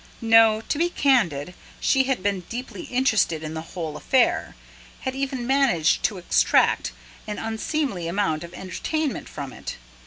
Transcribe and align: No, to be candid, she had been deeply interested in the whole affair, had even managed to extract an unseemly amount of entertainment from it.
No, 0.23 0.61
to 0.61 0.79
be 0.79 0.89
candid, 0.89 1.53
she 1.79 2.05
had 2.05 2.23
been 2.23 2.39
deeply 2.49 2.85
interested 2.85 3.43
in 3.43 3.53
the 3.53 3.61
whole 3.77 3.95
affair, 3.95 4.55
had 5.01 5.13
even 5.13 5.45
managed 5.45 6.01
to 6.05 6.17
extract 6.17 6.91
an 7.27 7.37
unseemly 7.37 8.07
amount 8.07 8.43
of 8.43 8.51
entertainment 8.55 9.29
from 9.29 9.53
it. 9.53 9.75